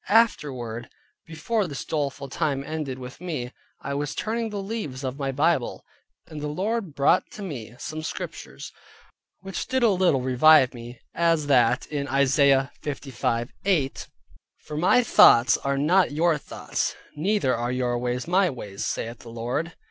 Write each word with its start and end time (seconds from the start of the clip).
Afterward, 0.09 0.89
before 1.27 1.67
this 1.67 1.85
doleful 1.85 2.27
time 2.27 2.63
ended 2.63 2.97
with 2.97 3.21
me, 3.21 3.51
I 3.83 3.93
was 3.93 4.15
turning 4.15 4.49
the 4.49 4.57
leaves 4.59 5.03
of 5.03 5.19
my 5.19 5.31
Bible, 5.31 5.85
and 6.25 6.41
the 6.41 6.47
Lord 6.47 6.95
brought 6.95 7.29
to 7.33 7.43
me 7.43 7.75
some 7.77 8.01
Scriptures, 8.01 8.71
which 9.41 9.67
did 9.67 9.83
a 9.83 9.89
little 9.91 10.21
revive 10.23 10.73
me, 10.73 10.99
as 11.13 11.45
that 11.45 11.85
[in] 11.91 12.07
Isaiah 12.07 12.71
55.8: 12.81 14.07
"For 14.57 14.75
my 14.75 15.03
thoughts 15.03 15.55
are 15.57 15.77
not 15.77 16.11
your 16.11 16.39
thoughts, 16.39 16.95
neither 17.15 17.55
are 17.55 17.71
your 17.71 17.95
ways 17.99 18.27
my 18.27 18.49
ways, 18.49 18.83
saith 18.83 19.19
the 19.19 19.29
Lord." 19.29 19.73